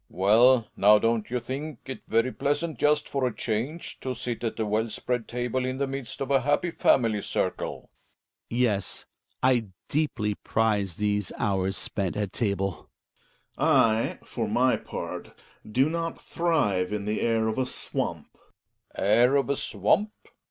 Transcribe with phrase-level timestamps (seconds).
[0.09, 4.59] Well, now, don't you think it very pleasant, just for a change, to sit at
[4.59, 7.91] a well spread table in the midst of a happy family circle?
[8.49, 8.59] Hjalmar.
[8.63, 9.05] Yes,
[9.43, 12.89] I deeply prize these hours spent at table.
[13.55, 13.57] Gregers.
[13.59, 15.35] I, for m y part,
[15.71, 18.29] do not thrive in the air of a swamp.
[18.33, 19.05] J Relling.
[19.07, 20.11] Air of a swamp